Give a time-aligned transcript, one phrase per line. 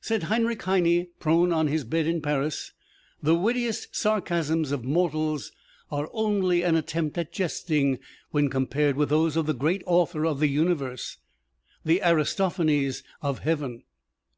[0.00, 2.72] Said Heinrich Heine, prone on his bed in Paris:
[3.22, 5.52] "The wittiest sarcasms of mortals
[5.90, 7.98] are only an attempt at jesting
[8.30, 11.18] when compared with those of the great Author of the Universe
[11.84, 13.82] the Aristophanes of Heaven!"